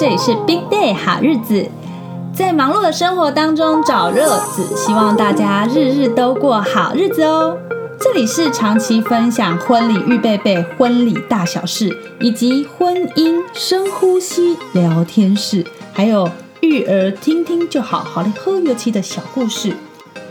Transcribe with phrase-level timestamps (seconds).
[0.00, 1.68] 这里是 Big Day 好日子，
[2.32, 7.54] 在忙碌的生活当中找乐子，希望大家日日都过好日子哦。
[8.00, 16.30] 这里是长期分享婚礼预备备、婚礼大小事，以及婚姻深呼吸聊天室，还有
[16.62, 19.74] 育儿听听就好，好的喝油漆的小故事。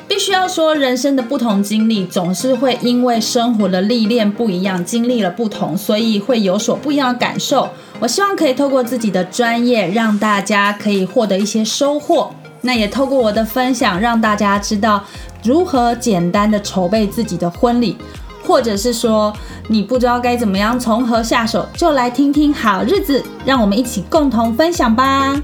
[0.09, 7.69] 必须要说，人生的不同经历总是会因为生活的历练不一样，经历了不同，所以会有所不一样的感受。
[7.99, 12.31] 我希望可以透过自己的专业，让大家可以获得一些收获。
[12.61, 15.03] 那也透过我的分享，让大家知道
[15.43, 17.95] 如何简单的筹备自己的婚礼，
[18.43, 19.31] 或者是说
[19.67, 25.39] 你不知道该怎么样从何下手，就来听听好日子，让我们一起共同分享吧。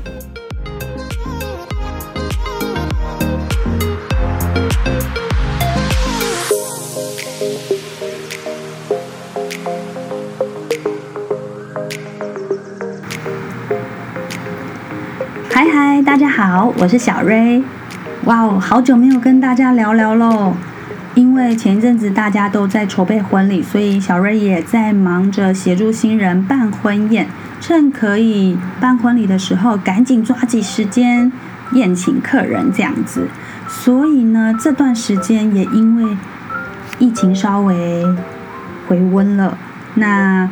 [15.78, 17.62] 嗨，大家好，我是小瑞。
[18.24, 20.54] 哇哦，好久没有跟大家聊聊喽。
[21.16, 27.28] 因为前一阵子大家都在筹备婚礼，所以小瑞也在忙着协助新人办婚宴。
[27.60, 31.30] 趁可以办婚礼的时候，赶紧抓紧时间
[31.74, 33.28] 宴请客人这样子。
[33.68, 36.18] 所以呢，这段时间也因为
[37.00, 38.06] 疫情稍微
[38.88, 39.58] 回温了，
[39.96, 40.48] 那。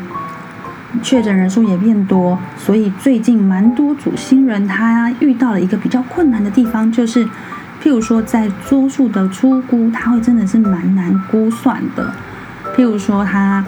[1.02, 7.26] 确诊人数也变多，所以最近蛮多组新人他遇到了一个比较困难的地方，就是
[7.82, 12.14] 譬如说在桌数的出估，他会真的是蛮难估算的。
[12.76, 13.66] 譬如说他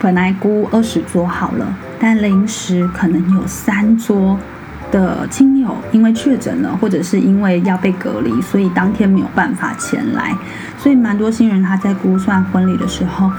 [0.00, 4.38] 本来估二十桌好了，但临时可能有三桌
[4.90, 10.36] 的亲友因为确诊了，或者是因为要被隔离，所以当天没有办法前来，
[10.76, 13.30] 所以蛮多新人他在估算婚礼的时候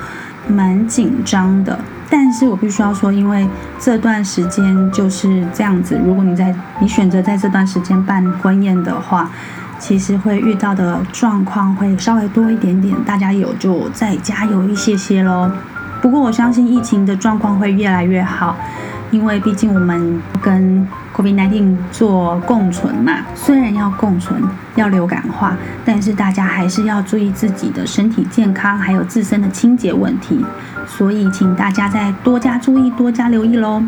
[0.47, 1.77] 蛮紧张的。
[2.11, 3.47] 但是我必须要说，因为
[3.79, 5.97] 这段时间就是这样子。
[6.05, 9.29] 如果你在你选择在这段时间办婚宴的话，
[9.79, 12.93] 其实会遇到的状况会稍微多一点点。
[13.05, 15.49] 大家有就再加油一些些喽。
[16.01, 18.57] 不过我相信疫情的状况会越来越好。
[19.09, 24.41] 因为毕竟我们跟 COVID-19 做共存嘛，虽然要共存，
[24.75, 30.45] 要流感化，但是大家还是要注意自己的身体健康，还有自身的清洁问题。
[30.87, 33.81] 所以，请大家再多加注意，多加留意喽。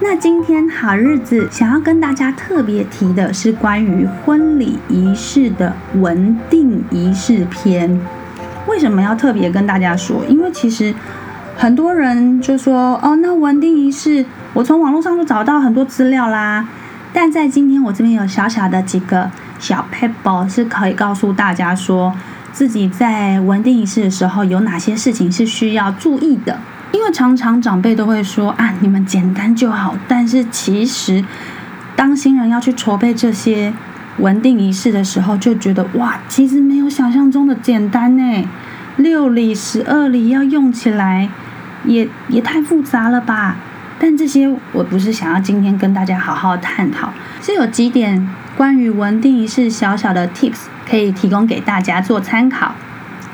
[0.00, 8.00] 那今天好日子想要跟大家特别提的是关于婚礼仪式的文定仪式篇。
[8.66, 10.24] 为什么要特别跟大家说？
[10.28, 10.94] 因为其实
[11.56, 14.24] 很多人就说，哦，那文定仪式。
[14.52, 16.66] 我从网络上就找到很多资料啦，
[17.12, 22.14] 但在今天我这边有小小的几个小 paper 是可以告诉大家说，
[22.54, 26.56] 自己在稳定仪式的时候有哪些事情是需要注意的。
[26.92, 31.24] 因为常常长辈都会说啊，你们简单就好，但是其实
[31.96, 33.74] 当新人要去筹备这些
[34.18, 38.48] 文定仪式的时候，就觉得哇，其实没有想象中的简单呢。
[38.98, 41.28] 六礼、十二礼要用起来，
[41.84, 43.56] 也也太复杂了吧。
[43.98, 52.74] 但这些我不是想要今天跟大家好好探讨，是有几点关于文定仪式小小的 tips 可以提供给大家做参考。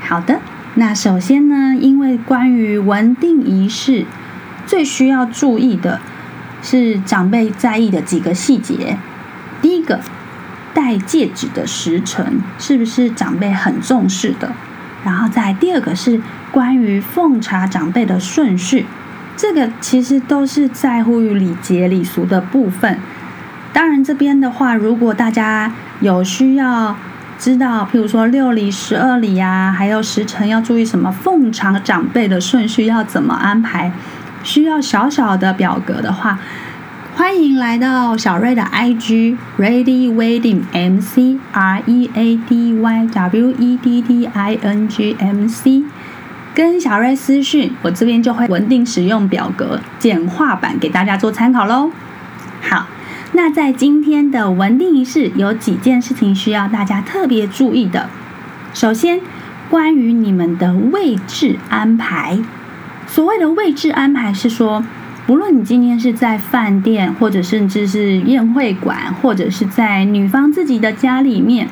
[0.01, 0.41] 好的，
[0.75, 4.07] 那首先呢，因为关于文定仪式
[4.67, 6.01] 最需要注意的
[6.63, 8.97] 是长辈在意的几个细节。
[9.61, 10.01] 第一个，
[10.73, 14.53] 戴戒指的时辰是不是长辈很重视的？
[15.05, 16.21] 然后再第二个是
[16.51, 18.87] 关于奉茶长辈的顺序。
[19.37, 22.99] 这个其实都是在乎于礼节礼俗的部分。
[23.73, 26.97] 当然，这边的话，如果大家有需要
[27.39, 33.93] 知道，譬如说六礼、十二礼呀，还有时辰要注意什么，奉常长辈的顺序要怎么安排，
[34.43, 36.39] 需要小小的表格的话，
[37.15, 44.59] 欢迎来到小瑞的 IG Ready Wedding M C R E A D Y W E D D I
[44.61, 45.85] N G M C。
[46.53, 51.91] 跟小瑞私讯，我这边就会稳定使用表格简化版给大家做参考喽。
[52.69, 52.87] 好，
[53.33, 58.09] 那在今天的文定仪式有几件事情需要大家特别注意的。
[58.75, 59.21] 首先，
[59.69, 62.39] 关于你们的位置安排，
[63.07, 64.85] 所谓的位置安排是说，
[65.27, 71.69] 不论你今天是在饭店，或者甚至是宴会馆，或者是在女方自己的家里面，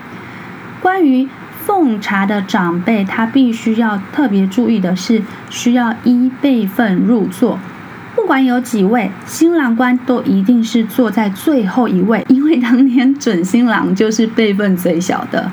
[0.80, 1.28] 关于。
[1.68, 7.58] 奉茶的长辈，他必须要特别注意的是，需要依辈分入座。
[8.18, 15.50] 不管有几位新郎官，都一定是坐在最后一位，因为当天准新郎就是辈分最小的。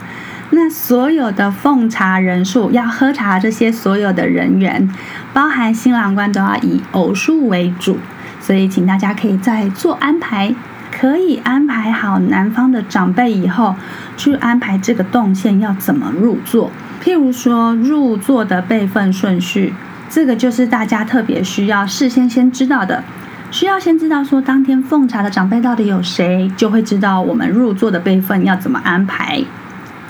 [0.50, 4.90] 那所有的奉茶人数，要喝茶这些所有的人员，
[5.32, 7.98] 包含新郎官，都要以偶数为主。
[8.42, 10.54] 所以请大家可以在做安排，
[10.92, 13.76] 可以安排好男方的长辈以后，
[14.18, 16.72] 去安排这个动线要怎么入座。
[17.02, 19.74] 譬如说入座的辈分顺序，
[20.10, 23.04] 这个就是大家特别需要事先先知道的。
[23.52, 29.42] 需要先知道说当天奉茶的长辈到底有谁，就会知道我们入座的辈分要怎么安排。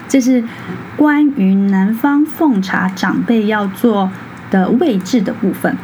[0.08, 0.44] 这是
[0.96, 4.10] 关于男方奉茶长辈要坐
[4.50, 5.76] 的位置的部分。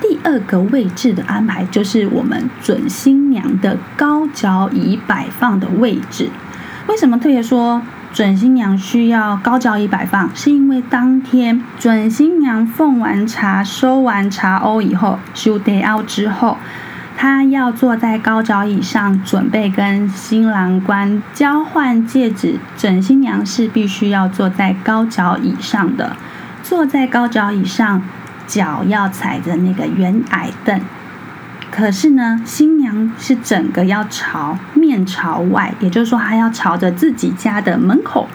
[0.00, 6.30] 第二个位置的安排就是我们准新娘的高脚椅摆放的位置。
[6.86, 7.82] 为什么特别说
[8.12, 10.30] 准新娘需要高脚椅摆放？
[10.34, 16.56] 是因为当天准新娘奉完茶、收完茶瓯以后，收 day out 之后，
[17.16, 22.58] 她要坐在高脚椅上，准备跟新郎官交换戒指。
[22.76, 26.16] 准新娘是必须要坐在高脚椅上的，
[26.62, 28.02] 坐在高脚椅上。
[28.46, 30.80] 脚要踩着那个圆矮凳，
[31.70, 38.28] 可是呢，新娘是整个要朝面朝外，也就是说，还要朝着自己家的门口。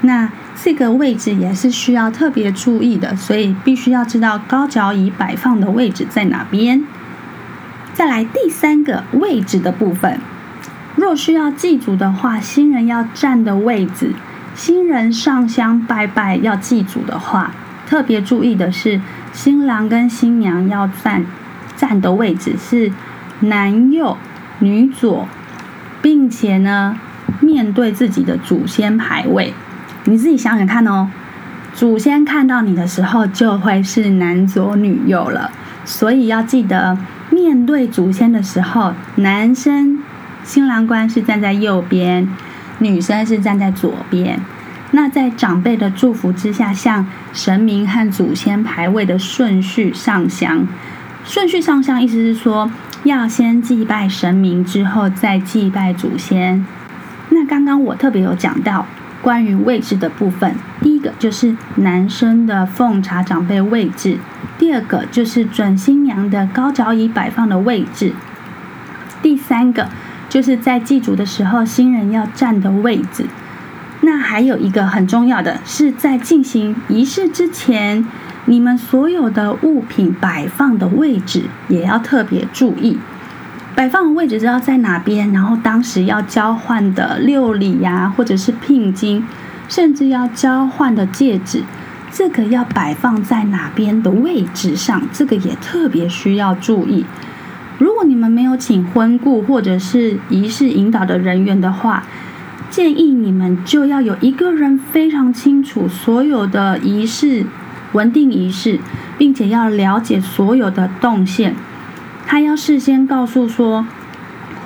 [0.00, 6.84] 那这个位置也是需要特别注意的，所以必须要知道高脚椅摆放的位置在哪边。
[7.92, 10.18] 再来第三个位置的部分，
[10.96, 14.12] 若需要祭祖的话，新人要站的位置，
[14.54, 17.52] 新人上香拜拜要祭祖的话，
[17.86, 19.00] 特别注意的是。
[19.32, 21.26] 新郎跟新娘要站
[21.76, 22.90] 站的位置是
[23.40, 24.16] 男右
[24.60, 25.28] 女左，
[26.02, 26.98] 并且呢
[27.40, 29.52] 面对自己的祖先牌位。
[30.04, 31.10] 你自己想想看哦，
[31.74, 35.50] 祖先看到你的时候就会是男左女右了。
[35.84, 36.98] 所以要记得
[37.30, 39.98] 面对祖先的时候，男生
[40.42, 42.28] 新郎官是站在右边，
[42.78, 44.40] 女生是站在左边。
[44.92, 50.66] 那在长辈的祝福之下，向神明和祖先牌位的顺序上香。
[51.26, 52.70] 顺序上香意思是说，
[53.02, 56.64] 要先祭拜神明，之后再祭拜祖先。
[57.30, 58.86] 那刚刚我特别有讲到
[59.20, 64.18] 关于位置的部分，第一个就是男生的奉茶长辈位置，
[64.56, 68.12] 第二个就是准新娘的高脚椅摆放的位置，
[69.20, 69.88] 第三个
[70.28, 73.26] 就是在祭祖的时候新人要站的位置。
[74.02, 78.06] 那还有一个很重要的是，在进行仪式之前，
[78.46, 82.98] 你们所有的物品摆放的位置也要特别注意。
[83.74, 89.24] 摆放的位置知道在哪边，然后当时要交换的六礼呀，或者是聘金，
[89.68, 91.62] 甚至要交换的戒指，
[92.10, 97.04] 这个要摆放在哪边的位置上，这个也特别需要注意。
[97.78, 102.04] 如果你们没有请婚顾或者是仪式引导的人员的话，
[102.70, 107.44] 建议你们就要有一个人非常清楚所有的仪式、
[107.96, 108.78] 稳定仪式，
[109.16, 111.56] 并且要了解所有的动线。
[112.26, 113.86] 他要事先告诉说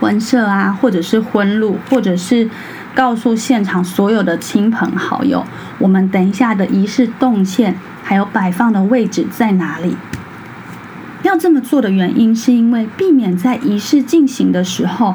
[0.01, 2.51] 婚摄啊，或者是婚录，或者是
[2.93, 5.45] 告诉现场所有的亲朋好友，
[5.79, 9.97] 我们等一下的仪式动线还有摆放的位置在哪里。
[11.23, 15.15] 要这么做的原因，是因为避免在仪式进行的时候，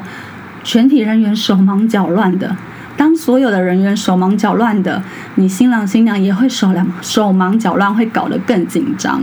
[0.64, 2.56] 全体人员手忙脚乱的。
[2.96, 5.02] 当所有的人员手忙脚乱的，
[5.34, 9.22] 你新郎新娘也会手凉手忙脚乱，会搞得更紧张。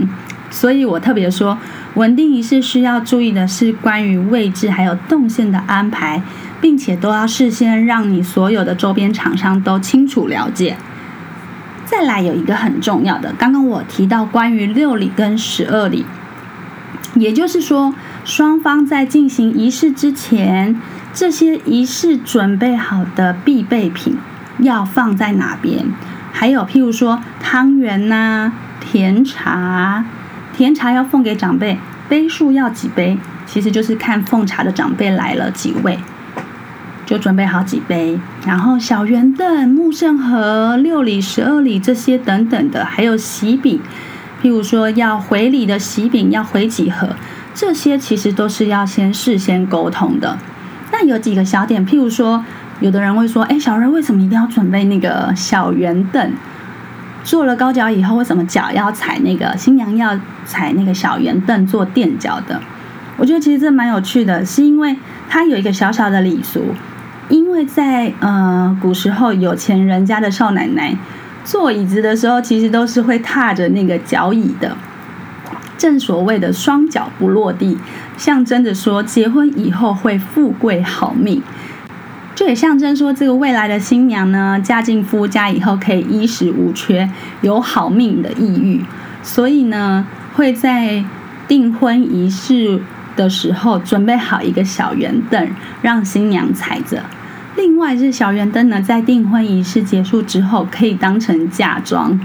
[0.50, 1.58] 所以我特别说，
[1.94, 6.22] 稳定仪式需要注意的是关于位置还有动线的安排，
[6.60, 10.76] 并且都要事先让你所有的周边厂商都清楚了解。
[11.84, 16.06] 再来有一个很重要的，刚刚我提到关于六礼跟十二礼，
[17.16, 17.92] 也就是说
[18.24, 20.80] 双方在进行仪式之前。
[21.14, 24.18] 这些仪式准备好的必备品
[24.58, 25.86] 要放在哪边？
[26.32, 30.04] 还有譬如说汤圆呐、甜茶，
[30.52, 31.78] 甜茶要奉给长辈，
[32.08, 33.16] 杯数要几杯？
[33.46, 36.00] 其实就是看奉茶的长辈来了几位，
[37.06, 38.18] 就准备好几杯。
[38.44, 43.80] 然后小圆凳、木圣盒、六礼、十二礼这些等等的，还有喜饼，
[44.42, 47.10] 譬如说要回礼的喜饼要回几盒，
[47.54, 50.36] 这些其实都是要先事先沟通的。
[50.96, 52.44] 那有几个小点，譬如说，
[52.78, 56.32] 有的人会说：“哎，小瑞为什么一定要准备那个小圆凳？
[57.24, 62.60] 坐了高脚以后，为什么脚要踩那个新娘要踩那个小圆凳做垫脚的？”
[63.18, 64.96] 我觉得其实这蛮有趣的，是因为
[65.28, 66.62] 它有一个小小的礼俗，
[67.28, 70.96] 因为在呃古时候有钱人家的少奶奶
[71.42, 74.76] 坐椅子的时候，其实都是会踏着那个脚椅的。
[75.84, 77.76] 正所谓的双脚不落地，
[78.16, 81.42] 象征着说结婚以后会富贵好命，
[82.34, 87.10] 这也象征说这个未来的新娘呢，嫁进夫家以后可以衣食无缺，
[87.42, 88.82] 有好命的意欲。
[89.22, 91.04] 所以呢，会在
[91.46, 92.80] 订婚仪式
[93.14, 95.50] 的时候准备好一个小圆凳，
[95.82, 97.02] 让新娘踩着。
[97.56, 102.18] 另外这小圆灯呢，在订婚仪式结束之后，可以当成嫁妆。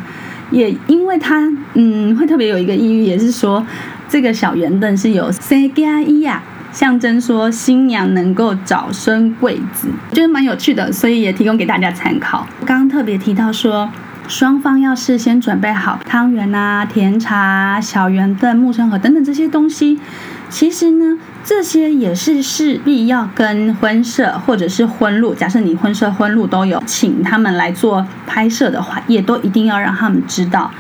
[0.52, 3.66] 也因为它，嗯，会特别有一个意义，也是说
[4.08, 6.42] 这个小圆凳是有 C 加一呀，
[6.72, 12.48] 象征说新娘能够早生贵子，觉得蛮有趣的，所以也提供给大家参考。
[12.66, 13.90] 刚刚特别提到说，
[14.28, 20.00] 双方要事先准备好汤圆啊、甜茶、小圆凳、木生盒等等这些东西。
[20.50, 30.72] 其实呢，这些也是势必要跟婚摄或者是婚录，假设你婚摄婚录都有请他们来做拍摄的话，也都一定要让他们知道。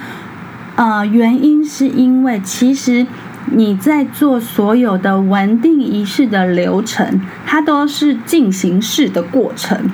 [0.75, 3.06] 呃，原因是因为其实
[3.51, 9.89] 你在做所有的稳定仪式的流程，它都是进行式的过程。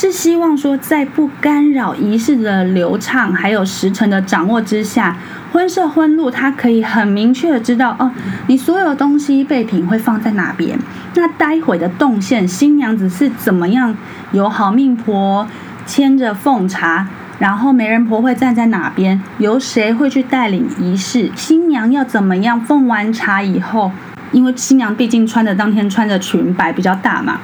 [0.00, 5.16] 是希望说，在不干扰仪式的流畅，还有时辰的掌握之下，
[5.52, 8.12] 婚摄婚录它可以很明确的知道哦，
[8.46, 10.78] 你所有东西备品会放在哪边。
[11.16, 13.96] 那待会的动线，新娘子是怎么样
[14.30, 15.48] 由好命婆
[15.84, 17.08] 牵着奉茶，
[17.40, 21.32] 然后媒人婆会站在哪边，由谁会去带领仪式？
[21.34, 23.90] 新娘要怎么样奉完茶以后，
[24.30, 27.40] 因为新娘毕竟穿的当天穿着裙摆比较大嘛。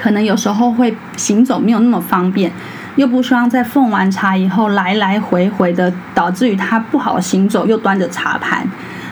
[0.00, 2.52] 可能有时候会行走没有那么方便，
[2.94, 8.66] 又不希望在奉完茶以后来来回回的，导致于他不好行走，又端着茶盘。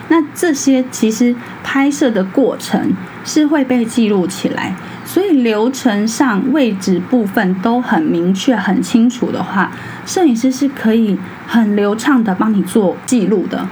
[0.07, 2.93] 那这些其实拍摄的过程
[3.25, 9.69] 是会被记录起来，所以流程上位置部分都很明确、很清楚的话，
[10.05, 13.67] 摄影师是可以很流畅的帮你做记录的。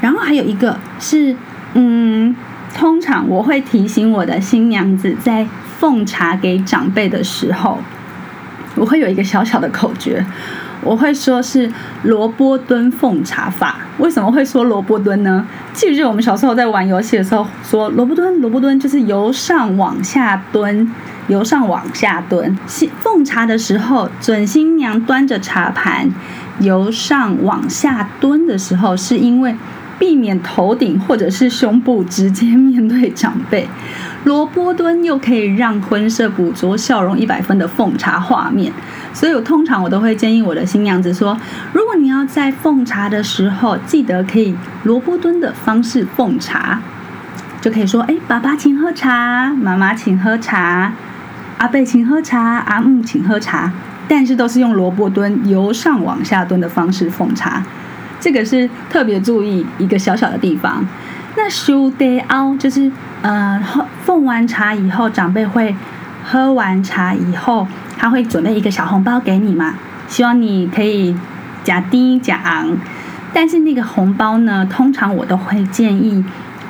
[0.00, 1.36] 然后还有一个是，
[1.74, 2.34] 嗯，
[2.74, 5.46] 通常我会提醒我的新娘子在。
[5.84, 7.78] 奉茶给长辈的时候，
[8.74, 10.24] 我会有一个小小的口诀，
[10.80, 11.70] 我会说是
[12.04, 13.76] 萝卜蹲奉茶法。
[13.98, 15.46] 为什么会说萝卜蹲呢？
[15.74, 18.40] 记不记得我们小时候在玩游戏的时候说萝卜蹲？
[18.40, 20.90] 萝卜蹲就是由上往下蹲，
[21.26, 22.56] 由上往下蹲。
[23.02, 26.08] 奉茶的时候，准新娘端着茶盘
[26.60, 29.54] 由上往下蹲的时候，是因为
[30.04, 33.66] 避免头顶或者是胸部直接面对长辈。
[34.24, 38.70] 萝卜蹲又可以让婚摄捕捉笑容一百分的奉茶画面，
[39.14, 41.38] 所以我通常我都会建议我的新娘子说，
[41.72, 46.80] 如果你要在奉茶的时候，记得可以萝卜蹲的方式奉茶，
[47.62, 50.92] 就可以说，哎，爸爸请喝茶，妈妈请喝茶，
[51.56, 53.72] 阿贝请喝茶，阿木请喝茶，
[54.06, 57.62] 但是都是用萝卜蹲由上往下蹲的方式奉茶，
[58.24, 60.82] 这个是特别注意一个小小的地方。
[61.36, 62.90] 那收得凹就是，
[63.20, 63.62] 呃，
[64.02, 65.76] 奉完茶以后，长辈会
[66.24, 69.74] 喝完茶以后，他会准备一个小红包给你嘛，
[70.08, 71.14] 希望你可以
[71.64, 72.74] 加低加昂。
[73.34, 76.24] 但是那个红包呢，通常我都会建议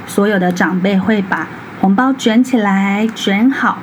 [0.09, 1.47] 所有的长辈会把
[1.81, 3.79] 红包卷起来，卷好，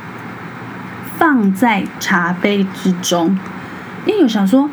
[1.18, 3.40] 放在茶杯之中。
[4.06, 4.70] 因为有想说，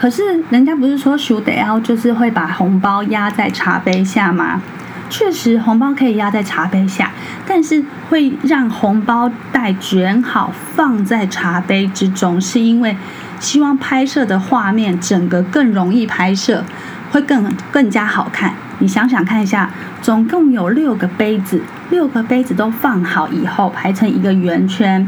[0.00, 4.62] 可是人家不是说收得要就是会把红包压在茶杯下吗？
[5.10, 7.10] 确实，红包可以压在茶杯下，
[7.46, 12.96] 但是会让红包袋卷好放在茶杯之中，是因为
[13.38, 16.64] 希望拍摄的画面整个更容易拍摄，
[17.10, 18.54] 会更更加好看。
[18.78, 19.68] 你想想看一下，
[20.00, 25.06] 总共有六个杯子，六个杯子都放好以后排成一个圆圈，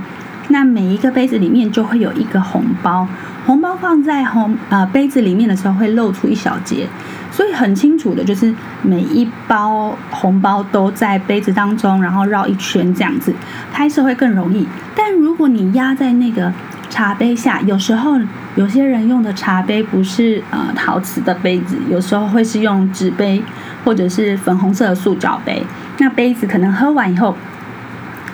[0.48, 3.08] 那每一个杯子里面就会有一个红包，
[3.46, 6.88] 红包放在红呃杯子里面的时候会露出一小截。
[7.30, 13.32] 所以很清楚的就是每一包红包都在杯子当中，然后绕一圈这样子
[13.72, 14.68] 拍摄会更容易。
[14.94, 16.52] 但如果你压在那个
[16.90, 18.18] 茶杯下，有时候
[18.54, 23.42] 有些人用的茶杯不是呃陶瓷的杯子，有时候会是用纸杯
[23.82, 25.64] 或者是粉红色的塑胶杯，
[25.96, 27.34] 那杯子可能喝完以后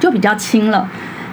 [0.00, 0.88] 就比较轻了。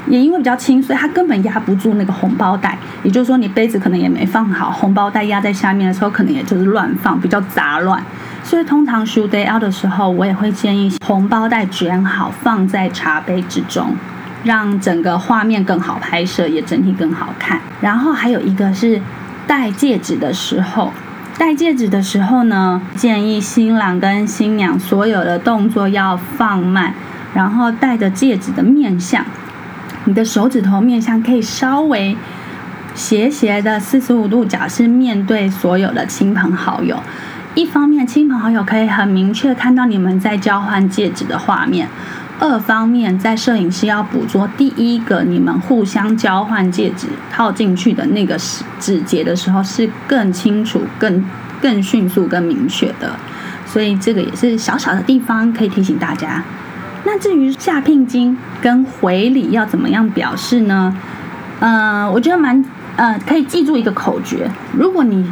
[0.07, 2.77] 也因为比较轻，所以它根本压不住那个红包袋。
[3.03, 8.03] 也就是说，你杯子可能也没放好，红包袋压在下面的时候，可能也就是乱放，比较杂乱。
[8.43, 13.95] 所以通常 shoot day out 的时候，我也会建议红包袋卷好放在茶杯之中，
[14.43, 17.59] 让整个画面更好拍摄，也整体更好看。
[17.81, 19.01] 然后还有一个是
[19.47, 20.91] 戴戒指的时候，
[21.39, 26.93] 戴戒指的时候呢，建议新郎跟新娘所有的动作要放慢，
[27.33, 29.25] 然后戴着戒指的面相。
[30.05, 32.15] 你的手指头面向可以稍微
[32.93, 37.01] 斜斜的四十五度角，是面对所有的亲朋好友。
[37.55, 41.87] 一方面，亲朋好友可以很明确看到你们在交换戒指的画面；
[42.39, 48.37] 二方面，在摄影师要捕捉第一个你们互相交换戒指套进去的那个
[48.79, 51.23] 指节的时候，是更清楚、更
[51.61, 53.15] 更迅速、更明确的。
[53.65, 56.43] 所以这个也是小小的地方可以提醒大家。
[57.05, 60.95] 那至于下聘金跟回礼要怎么样表示呢？
[61.59, 62.65] 呃，我觉得蛮
[62.97, 65.31] 呃，可以记住一个口诀：如果你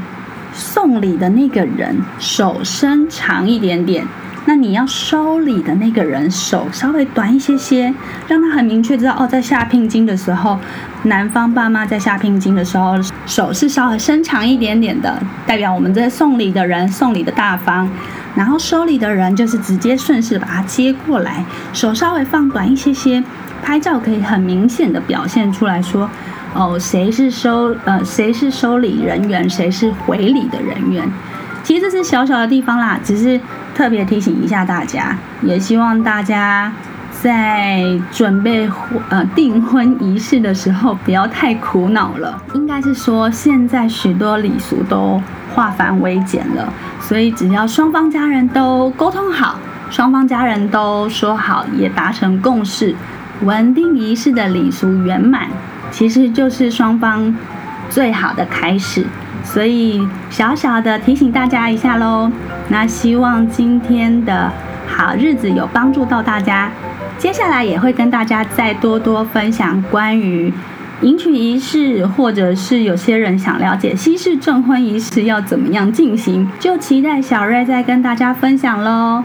[0.53, 4.05] 送礼的那个人手伸长一点点。
[4.45, 7.93] 那你要收礼的那个人手稍微短一些些，
[8.27, 10.59] 让他很明确知道哦，在下聘金的时候，
[11.03, 17.89] 男方爸妈在下聘金的时候手是稍微伸长一点点的，代表我们这送礼的人送礼的大方，
[18.35, 23.23] 然后收礼的人就是直接顺势把它接过来，手稍微放短一些些，
[23.61, 26.09] 拍照可以很明显的表现出来说，
[26.53, 31.07] 哦，谁是收呃谁是收礼人员，谁是回礼的人员。
[31.63, 33.39] 其实这是小小的地方啦，只是
[33.73, 36.73] 特别提醒一下大家，也希望大家
[37.21, 38.69] 在准备
[39.09, 42.41] 呃订婚仪式的时候不要太苦恼了。
[42.53, 45.21] 应该是说，现在许多礼俗都
[45.53, 49.57] 化繁为简了，所以只要双方家人都沟通好，
[49.89, 52.95] 双方家人都说好，也达成共识，
[53.41, 55.48] 稳定仪式的礼俗圆满，
[55.91, 57.36] 其实就是双方
[57.89, 59.05] 最好的开始。
[59.43, 62.31] 所以小小的提醒大家一下喽，
[62.69, 64.51] 那希望今天的
[64.88, 66.69] 好日子有帮助到大家。
[67.17, 70.51] 接下来也会跟大家再多多分享关于
[71.01, 79.23] 迎娶仪式，或者是有些人想了解西式证婚仪式要怎么样进行，就期待小瑞再跟大家分享喽。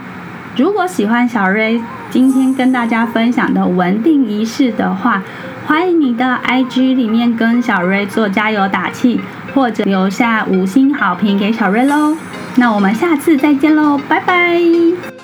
[0.57, 5.23] 如果喜欢小瑞今天跟大家分享的稳定仪式的话，
[5.67, 9.21] 欢迎你到 IG 里面跟小瑞做加油打气。
[9.55, 12.15] 或者留下五星好评给小瑞喽，
[12.57, 15.18] 那我们下次再见喽，拜拜。